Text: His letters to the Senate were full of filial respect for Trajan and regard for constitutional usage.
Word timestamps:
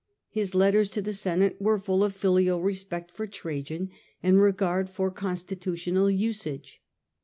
His 0.31 0.55
letters 0.55 0.89
to 0.89 1.01
the 1.03 1.13
Senate 1.13 1.57
were 1.59 1.77
full 1.77 2.03
of 2.03 2.15
filial 2.15 2.59
respect 2.59 3.11
for 3.11 3.27
Trajan 3.27 3.91
and 4.23 4.41
regard 4.41 4.89
for 4.89 5.11
constitutional 5.11 6.09
usage. 6.09 6.81